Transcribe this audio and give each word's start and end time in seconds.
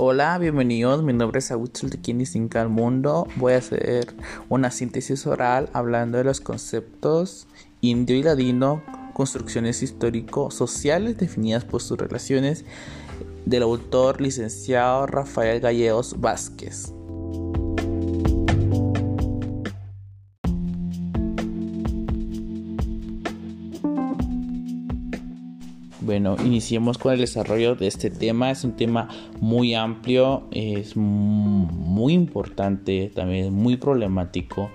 Hola, 0.00 0.38
bienvenidos. 0.38 1.02
Mi 1.02 1.12
nombre 1.12 1.40
es 1.40 1.50
Agustín 1.50 1.90
de 1.90 1.98
Quinicinca 1.98 2.62
al 2.62 2.68
Mundo. 2.68 3.26
Voy 3.34 3.54
a 3.54 3.56
hacer 3.56 4.14
una 4.48 4.70
síntesis 4.70 5.26
oral 5.26 5.68
hablando 5.72 6.18
de 6.18 6.22
los 6.22 6.40
conceptos 6.40 7.48
indio 7.80 8.14
y 8.14 8.22
ladino, 8.22 8.80
construcciones 9.12 9.82
histórico-sociales 9.82 11.18
definidas 11.18 11.64
por 11.64 11.82
sus 11.82 11.98
relaciones 11.98 12.64
del 13.44 13.64
autor 13.64 14.20
licenciado 14.20 15.08
Rafael 15.08 15.58
Gallegos 15.58 16.20
Vázquez. 16.20 16.92
Bueno, 26.08 26.36
iniciemos 26.42 26.96
con 26.96 27.12
el 27.12 27.18
desarrollo 27.18 27.74
de 27.74 27.86
este 27.86 28.08
tema. 28.08 28.50
Es 28.50 28.64
un 28.64 28.72
tema 28.72 29.08
muy 29.42 29.74
amplio, 29.74 30.44
es 30.52 30.96
muy 30.96 32.14
importante, 32.14 33.12
también 33.14 33.52
muy 33.52 33.76
problemático. 33.76 34.70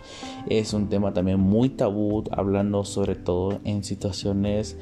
Es 0.48 0.74
un 0.74 0.90
tema 0.90 1.12
también 1.12 1.40
muy 1.40 1.70
tabú, 1.70 2.24
hablando 2.30 2.86
sobre 2.86 3.16
todo 3.16 3.60
en 3.64 3.84
situaciones 3.84 4.78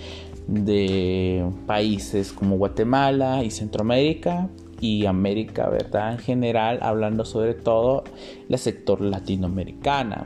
de 0.45 1.49
países 1.67 2.33
como 2.33 2.57
Guatemala 2.57 3.45
y 3.45 3.51
Centroamérica 3.51 4.49
y 4.81 5.05
América, 5.05 5.69
¿verdad? 5.69 6.11
En 6.11 6.19
general, 6.19 6.79
hablando 6.81 7.23
sobre 7.23 7.53
todo 7.53 8.03
el 8.49 8.57
sector 8.57 8.99
latinoamericana. 8.99 10.25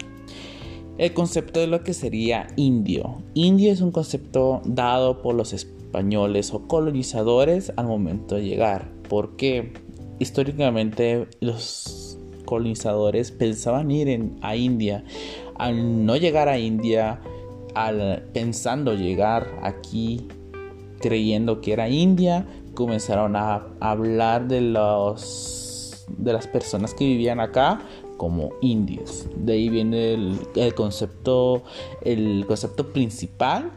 El 0.97 1.13
concepto 1.13 1.59
de 1.59 1.67
lo 1.67 1.83
que 1.83 1.93
sería 1.93 2.47
indio. 2.55 3.21
Indio 3.35 3.71
es 3.71 3.81
un 3.81 3.91
concepto 3.91 4.61
dado 4.65 5.21
por 5.21 5.35
los 5.35 5.53
españoles 5.53 5.74
españoles 5.95 6.53
o 6.53 6.67
colonizadores 6.67 7.71
al 7.77 7.87
momento 7.87 8.35
de 8.35 8.43
llegar. 8.43 8.91
Porque 9.07 9.73
históricamente 10.19 11.27
los 11.39 12.17
colonizadores 12.45 13.31
pensaban 13.31 13.91
ir 13.91 14.33
a 14.41 14.55
India. 14.55 15.05
Al 15.57 16.05
no 16.05 16.17
llegar 16.17 16.49
a 16.49 16.57
India, 16.57 17.21
al 17.75 18.23
pensando 18.33 18.93
llegar 18.93 19.47
aquí 19.61 20.27
creyendo 20.99 21.61
que 21.61 21.73
era 21.73 21.87
India, 21.87 22.45
comenzaron 22.73 23.35
a 23.37 23.65
hablar 23.79 24.47
de 24.47 24.61
los 24.61 26.05
de 26.09 26.33
las 26.33 26.45
personas 26.45 26.93
que 26.93 27.05
vivían 27.05 27.39
acá 27.39 27.81
como 28.17 28.51
indios. 28.61 29.27
De 29.35 29.53
ahí 29.53 29.69
viene 29.69 30.13
el 30.13 30.75
concepto 30.75 31.63
el 32.01 32.45
concepto 32.47 32.91
principal 32.91 33.71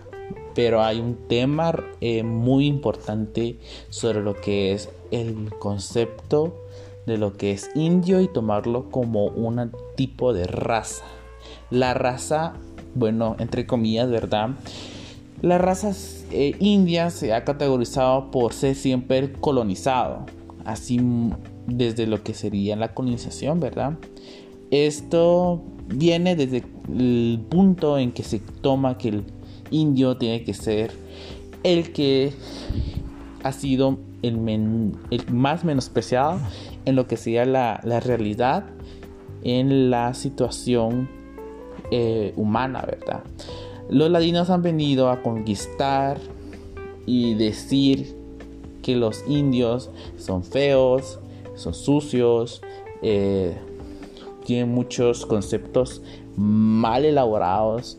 pero 0.59 0.83
hay 0.83 0.99
un 0.99 1.15
tema 1.29 1.73
eh, 2.01 2.25
muy 2.25 2.67
importante 2.67 3.61
sobre 3.91 4.23
lo 4.23 4.35
que 4.35 4.73
es 4.73 4.89
el 5.13 5.51
concepto 5.61 6.53
de 7.07 7.17
lo 7.17 7.35
que 7.35 7.53
es 7.53 7.71
indio 7.77 8.21
y 8.21 8.27
tomarlo 8.27 8.91
como 8.91 9.27
un 9.27 9.71
tipo 9.95 10.33
de 10.33 10.49
raza. 10.49 11.05
La 11.71 11.95
raza, 11.95 12.55
bueno, 12.97 13.37
entre 13.39 13.69
comillas, 13.69 14.11
¿verdad? 14.11 14.51
La 15.43 15.59
raza 15.59 15.93
eh, 16.33 16.57
india 16.59 17.11
se 17.11 17.33
ha 17.35 17.45
categorizado 17.45 18.33
por 18.33 18.53
ser 18.53 18.75
siempre 18.75 19.31
colonizado, 19.35 20.27
así 20.65 20.99
desde 21.69 22.09
lo 22.09 22.25
que 22.25 22.35
sería 22.35 22.75
la 22.75 22.95
colonización, 22.95 23.61
¿verdad? 23.61 23.93
Esto 24.73 25.63
viene 25.87 26.35
desde 26.35 26.65
el 26.89 27.47
punto 27.49 27.97
en 27.97 28.11
que 28.11 28.25
se 28.25 28.41
toma 28.41 28.99
que 28.99 29.11
el 29.11 29.38
indio 29.71 30.17
tiene 30.17 30.45
que 30.45 30.55
ser 30.55 30.93
el 31.63 31.93
que 31.93 32.33
ha 33.43 33.53
sido 33.53 33.99
el, 34.23 34.39
más 35.31 35.65
menospreciado 35.65 36.39
en 36.85 36.97
lo 36.97 37.07
que 37.07 37.17
sería 37.17 37.45
la, 37.45 38.01
realidad 38.01 38.65
en 39.43 39.91
la 39.91 40.15
situación 40.15 41.09
eh, 41.91 42.33
humana, 42.37 42.85
¿verdad? 42.87 43.23
Los 43.89 44.11
ladinos 44.11 44.51
han 44.51 44.63
venido 44.63 45.11
a 45.11 45.23
conquistar 45.23 46.19
y 47.07 47.35
decir 47.35 48.17
que 48.83 48.97
los 48.97 49.25
indios 49.29 49.91
son 50.19 50.45
feos, 50.45 51.21
son 51.55 51.75
sucios, 51.75 52.61
eh, 53.03 53.57
tienen 54.45 54.75
muchos 54.75 55.25
conceptos 55.27 56.03
mal 56.37 57.05
elaborados, 57.05 57.99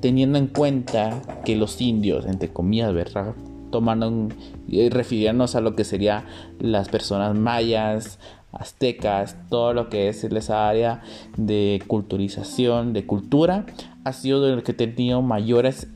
teniendo 0.00 0.38
en 0.38 0.46
cuenta 0.46 1.22
que 1.44 1.56
los 1.56 1.80
indios, 1.80 2.26
entre 2.26 2.52
comillas, 2.52 2.92
¿verdad? 2.92 3.34
Tomaron, 3.70 4.32
eh, 4.70 4.88
refiriéndonos 4.90 5.54
a 5.54 5.60
lo 5.60 5.74
que 5.74 5.84
serían 5.84 6.24
las 6.58 6.88
personas 6.88 7.36
mayas, 7.36 8.18
aztecas, 8.52 9.36
todo 9.50 9.74
lo 9.74 9.88
que 9.88 10.08
es 10.08 10.24
esa 10.24 10.68
área 10.68 11.02
de 11.36 11.82
culturización, 11.86 12.92
de 12.92 13.06
cultura, 13.06 13.66
ha 14.04 14.12
sido 14.12 14.42
de 14.42 14.56
lo 14.56 14.62
que 14.62 14.72
ha 14.72 14.76
tenido 14.76 15.20
mayores, 15.20 15.88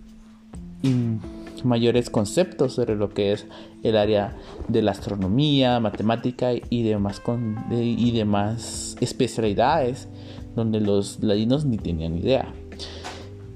mayores 1.65 2.11
conceptos 2.11 2.75
sobre 2.75 2.97
lo 2.97 3.11
que 3.11 3.33
es 3.33 3.47
el 3.83 3.97
área 3.97 4.37
de 4.69 4.83
la 4.83 4.91
astronomía, 4.91 5.81
matemática 5.81 6.51
y 6.53 6.83
demás, 6.83 7.21
con, 7.21 7.65
y 7.71 8.11
demás 8.11 8.97
especialidades 9.01 10.09
donde 10.55 10.81
los 10.81 11.23
ladinos 11.23 11.65
ni 11.65 11.79
tenían 11.79 12.19
idea. 12.19 12.53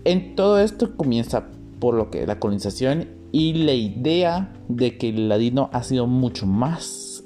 En 0.06 0.36
todo 0.36 0.60
esto 0.60 0.96
comienza 0.96 1.48
por 1.80 1.94
lo 1.94 2.12
que 2.12 2.28
la 2.28 2.38
colonización 2.38 3.08
y 3.32 3.54
la 3.54 3.72
idea 3.72 4.52
de 4.68 4.98
que 4.98 5.08
el 5.08 5.28
ladino 5.28 5.68
ha 5.72 5.82
sido 5.82 6.06
mucho 6.06 6.46
más 6.46 7.24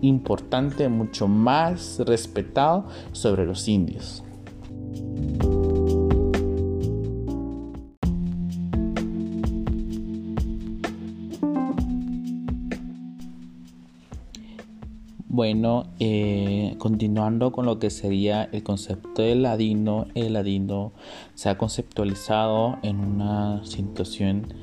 importante, 0.00 0.88
mucho 0.88 1.28
más 1.28 1.98
respetado 1.98 2.86
sobre 3.12 3.44
los 3.44 3.68
indios. 3.68 4.24
Bueno, 15.44 15.84
eh, 16.00 16.74
continuando 16.78 17.52
con 17.52 17.66
lo 17.66 17.78
que 17.78 17.90
sería 17.90 18.48
el 18.50 18.62
concepto 18.62 19.20
de 19.20 19.34
ladino, 19.34 20.06
el 20.14 20.32
ladino 20.32 20.94
se 21.34 21.50
ha 21.50 21.58
conceptualizado 21.58 22.78
en 22.82 22.98
una 22.98 23.62
situación 23.66 24.54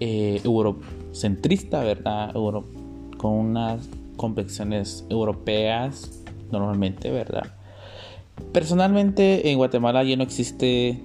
eh, 0.00 0.40
eurocentrista, 0.42 1.84
¿verdad? 1.84 2.32
con 2.32 3.32
unas 3.32 3.88
complexiones 4.16 5.06
europeas 5.08 6.24
normalmente, 6.50 7.12
¿verdad? 7.12 7.54
Personalmente 8.52 9.52
en 9.52 9.58
Guatemala 9.58 10.02
ya 10.02 10.16
no 10.16 10.24
existe 10.24 11.00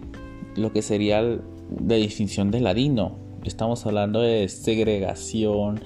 lo 0.55 0.73
que 0.73 0.81
sería 0.81 1.21
la 1.21 1.95
distinción 1.97 2.49
de 2.49 2.61
ladino. 2.61 3.15
Estamos 3.45 3.85
hablando 3.85 4.21
de 4.21 4.49
segregación, 4.49 5.81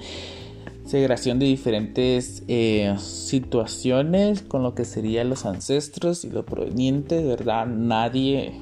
segregación 0.84 1.38
de 1.38 1.46
diferentes 1.46 2.42
eh, 2.46 2.94
situaciones 2.98 4.42
con 4.42 4.62
lo 4.62 4.74
que 4.74 4.84
serían 4.84 5.30
los 5.30 5.46
ancestros 5.46 6.24
y 6.24 6.30
lo 6.30 6.44
proveniente, 6.44 7.22
¿verdad? 7.24 7.66
Nadie 7.66 8.60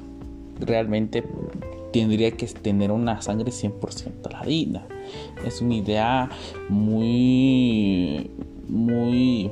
realmente 0.59 1.23
tendría 1.91 2.31
que 2.31 2.47
tener 2.47 2.91
una 2.91 3.21
sangre 3.21 3.51
100% 3.51 4.31
ladina. 4.31 4.87
Es 5.45 5.61
una 5.61 5.75
idea 5.75 6.29
muy, 6.69 8.31
muy, 8.67 9.51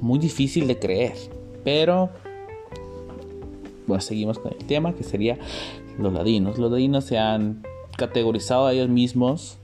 muy 0.00 0.18
difícil 0.18 0.66
de 0.66 0.78
creer. 0.78 1.14
Pero, 1.62 2.08
bueno, 3.86 4.00
seguimos 4.00 4.38
con 4.38 4.52
el 4.52 4.64
tema 4.66 4.94
que 4.94 5.04
sería 5.04 5.38
los 5.98 6.12
ladinos. 6.12 6.58
Los 6.58 6.70
ladinos 6.70 7.04
se 7.04 7.18
han 7.18 7.62
categorizado 7.96 8.66
a 8.66 8.72
ellos 8.72 8.88
mismos 8.88 9.57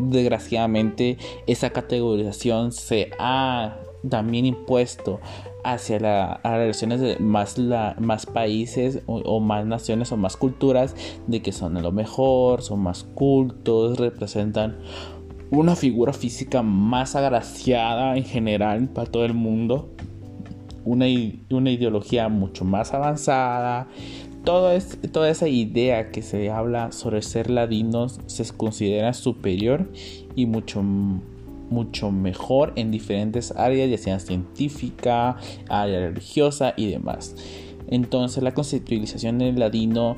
desgraciadamente 0.00 1.18
esa 1.46 1.70
categorización 1.70 2.72
se 2.72 3.10
ha 3.18 3.78
también 4.08 4.46
impuesto 4.46 5.20
hacia 5.64 5.98
las 5.98 6.42
relaciones 6.42 7.00
de 7.00 7.18
más, 7.18 7.58
más 7.98 8.26
países 8.26 9.02
o, 9.06 9.40
más 9.40 9.66
naciones 9.66 10.12
o 10.12 10.16
más 10.16 10.36
culturas 10.36 10.94
de 11.26 11.42
que 11.42 11.52
son 11.52 11.80
lo 11.82 11.92
mejor, 11.92 12.62
son 12.62 12.80
más 12.80 13.02
cultos, 13.02 13.98
representan 13.98 14.78
una 15.50 15.76
figura 15.76 16.12
física 16.12 16.62
más 16.62 17.16
agraciada 17.16 18.16
en 18.16 18.24
general 18.24 18.88
para 18.88 19.10
todo 19.10 19.24
el 19.24 19.34
mundo, 19.34 19.90
una, 20.84 21.06
una 21.50 21.70
ideología 21.70 22.28
mucho 22.28 22.64
más 22.64 22.94
avanzada, 22.94 23.88
toda 24.46 25.28
esa 25.28 25.48
idea 25.48 26.12
que 26.12 26.22
se 26.22 26.50
habla 26.50 26.92
sobre 26.92 27.20
ser 27.22 27.50
ladinos 27.50 28.20
se 28.26 28.48
considera 28.56 29.12
superior 29.12 29.90
y 30.36 30.46
mucho, 30.46 30.82
mucho 30.82 32.12
mejor 32.12 32.72
en 32.76 32.92
diferentes 32.92 33.50
áreas, 33.56 33.90
ya 33.90 33.98
sea 33.98 34.20
científica, 34.20 35.36
área 35.68 35.98
religiosa 35.98 36.74
y 36.76 36.88
demás. 36.88 37.34
Entonces 37.88 38.40
la 38.44 38.54
conceptualización 38.54 39.38
del 39.38 39.58
ladino 39.58 40.16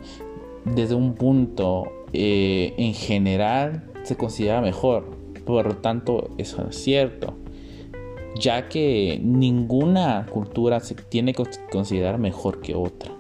desde 0.67 0.95
un 0.95 1.15
punto 1.15 1.91
eh, 2.13 2.75
en 2.77 2.93
general 2.93 3.91
se 4.03 4.17
considera 4.17 4.61
mejor. 4.61 5.17
Por 5.47 5.67
lo 5.67 5.77
tanto, 5.79 6.29
eso 6.37 6.67
es 6.69 6.77
cierto. 6.77 7.35
ya 8.39 8.69
que 8.69 9.19
ninguna 9.25 10.27
cultura 10.31 10.81
se 10.81 10.95
tiene 10.95 11.33
que 11.33 11.45
considerar 11.73 12.19
mejor 12.19 12.61
que 12.61 12.75
otra. 12.75 13.11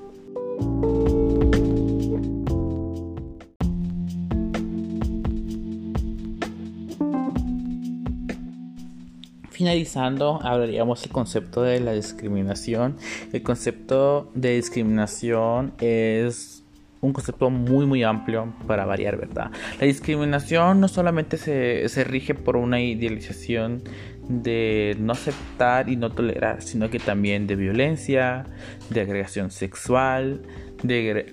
Finalizando, 9.68 10.40
hablaríamos 10.42 11.02
del 11.02 11.12
concepto 11.12 11.60
de 11.60 11.78
la 11.78 11.92
discriminación. 11.92 12.96
El 13.34 13.42
concepto 13.42 14.30
de 14.34 14.56
discriminación 14.56 15.74
es 15.78 16.64
un 17.02 17.12
concepto 17.12 17.50
muy 17.50 17.84
muy 17.84 18.02
amplio 18.02 18.54
para 18.66 18.86
variar, 18.86 19.18
¿verdad? 19.18 19.50
La 19.78 19.86
discriminación 19.86 20.80
no 20.80 20.88
solamente 20.88 21.36
se, 21.36 21.86
se 21.90 22.04
rige 22.04 22.32
por 22.32 22.56
una 22.56 22.80
idealización 22.80 23.82
de 24.26 24.96
no 24.98 25.12
aceptar 25.12 25.90
y 25.90 25.96
no 25.96 26.12
tolerar, 26.12 26.62
sino 26.62 26.88
que 26.88 26.98
también 26.98 27.46
de 27.46 27.56
violencia, 27.56 28.46
de 28.88 29.02
agresión 29.02 29.50
sexual, 29.50 30.40
de, 30.82 31.26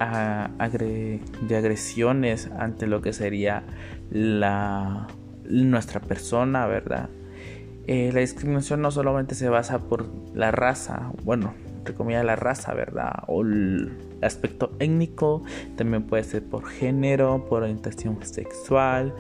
de 1.48 1.56
agresiones 1.56 2.50
ante 2.60 2.86
lo 2.86 3.02
que 3.02 3.14
sería 3.14 3.64
la, 4.12 5.08
nuestra 5.50 6.02
persona, 6.02 6.68
¿verdad? 6.68 7.10
Eh, 7.88 8.12
la 8.14 8.22
discriminación 8.22 8.82
no 8.82 8.92
solamente 8.92 9.36
se 9.36 9.50
basa 9.50 9.80
por 9.80 10.08
la 10.34 10.52
raza, 10.52 11.12
bueno, 11.24 11.54
entre 11.78 12.24
la 12.24 12.36
raza, 12.36 12.74
¿verdad? 12.74 13.24
O 13.28 13.42
el 13.42 13.92
aspecto 14.22 14.72
étnico, 14.80 15.44
también 15.76 16.04
puede 16.04 16.24
ser 16.24 16.44
por 16.44 16.66
género, 16.66 17.46
por 17.48 17.62
orientación 17.62 18.18
sexual, 18.26 19.14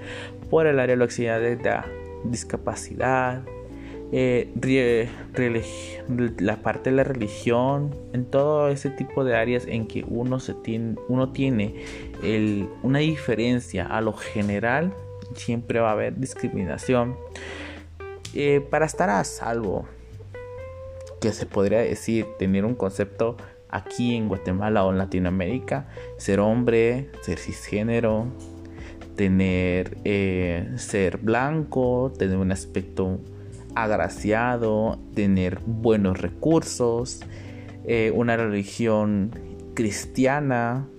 por 0.49 0.65
el 0.65 0.79
área 0.79 0.95
de 0.95 0.97
la 0.97 1.85
discapacidad, 2.23 3.43
eh, 4.11 4.49
la 6.39 6.57
parte 6.57 6.89
de 6.89 6.95
la 6.95 7.03
religión, 7.03 7.93
en 8.13 8.25
todo 8.25 8.69
ese 8.69 8.89
tipo 8.89 9.23
de 9.23 9.35
áreas 9.35 9.67
en 9.67 9.87
que 9.87 10.03
uno, 10.07 10.39
se 10.39 10.53
tiene, 10.53 10.95
uno 11.07 11.31
tiene 11.31 11.75
una 12.81 12.99
diferencia 12.99 13.85
a 13.85 14.01
lo 14.01 14.13
general, 14.13 14.93
siempre 15.35 15.79
va 15.79 15.89
a 15.89 15.93
haber 15.93 16.17
discriminación. 16.17 17.15
Eh, 18.37 18.59
para 18.59 18.85
estar 18.85 19.09
a 19.09 19.23
salvo, 19.23 19.85
que 21.21 21.31
se 21.31 21.45
podría 21.45 21.79
decir 21.79 22.25
tener 22.37 22.65
un 22.65 22.75
concepto 22.75 23.37
aquí 23.69 24.13
en 24.13 24.27
Guatemala 24.27 24.83
o 24.83 24.91
en 24.91 24.97
Latinoamérica, 24.97 25.87
ser 26.17 26.41
hombre, 26.41 27.09
ser 27.21 27.39
cisgénero, 27.39 28.27
tener 29.15 29.97
eh, 30.03 30.69
ser 30.75 31.17
blanco, 31.17 32.11
tener 32.17 32.35
un 32.35 32.51
aspecto 32.51 33.21
agraciado, 33.73 34.99
tener 35.13 35.59
buenos 35.65 36.19
recursos, 36.19 37.21
eh, 37.85 38.11
una 38.13 38.35
religión 38.35 39.31
cristiana, 39.75 40.89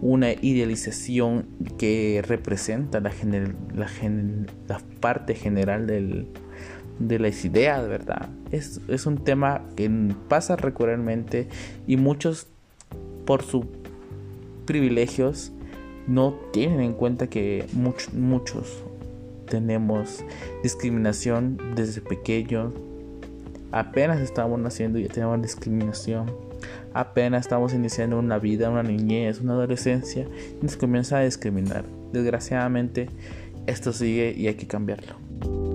una 0.00 0.30
idealización 0.30 1.48
que 1.76 2.22
representa 2.24 3.00
la, 3.00 3.10
la 3.74 4.80
parte 5.00 5.34
general 5.34 5.88
del, 5.88 6.28
de 6.98 7.18
las 7.18 7.44
ideas, 7.44 7.88
¿verdad? 7.88 8.28
Es, 8.50 8.80
es 8.88 9.06
un 9.06 9.18
tema 9.18 9.62
que 9.76 9.90
pasa 10.28 10.56
recurrentemente 10.56 11.48
y 11.86 11.96
muchos 11.96 12.46
por 13.24 13.42
sus 13.42 13.64
privilegios 14.66 15.52
no 16.06 16.34
tienen 16.52 16.80
en 16.80 16.92
cuenta 16.92 17.28
que 17.28 17.66
muchos 17.72 18.82
tenemos 19.48 20.24
discriminación 20.62 21.58
desde 21.74 22.00
pequeños. 22.00 22.72
Apenas 23.72 24.20
estamos 24.20 24.58
naciendo 24.60 24.98
y 24.98 25.04
ya 25.04 25.08
tenemos 25.08 25.40
discriminación. 25.42 26.30
Apenas 26.92 27.42
estamos 27.42 27.74
iniciando 27.74 28.18
una 28.18 28.38
vida, 28.38 28.70
una 28.70 28.82
niñez, 28.82 29.40
una 29.40 29.54
adolescencia 29.54 30.26
y 30.60 30.64
nos 30.64 30.76
comienza 30.76 31.18
a 31.18 31.24
discriminar. 31.24 31.84
Desgraciadamente 32.12 33.08
esto 33.66 33.92
sigue 33.92 34.34
y 34.36 34.46
hay 34.46 34.54
que 34.54 34.66
cambiarlo. 34.66 35.73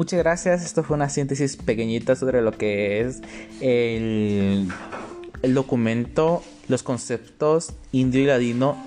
Muchas 0.00 0.18
gracias. 0.20 0.64
Esto 0.64 0.82
fue 0.82 0.96
una 0.96 1.10
síntesis 1.10 1.58
pequeñita 1.58 2.16
sobre 2.16 2.40
lo 2.40 2.52
que 2.52 3.02
es 3.02 3.20
el, 3.60 4.66
documento, 5.42 6.42
los 6.68 6.82
conceptos 6.82 7.74
indio 7.92 8.22
y 8.22 8.24
ladino, 8.24 8.82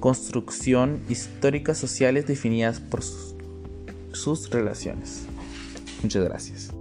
construcción 0.00 1.00
históricas 1.08 1.78
sociales 1.78 2.26
definidas 2.26 2.80
por 2.80 3.04
sus 3.04 4.50
relaciones. 4.50 5.26
Muchas 6.02 6.24
gracias. 6.24 6.79